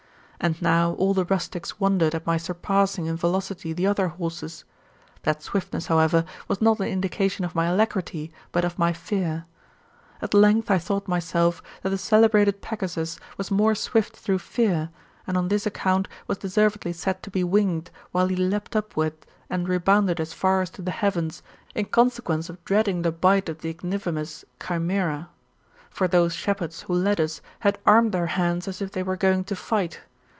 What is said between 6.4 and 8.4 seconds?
was not an indication of my alacrity,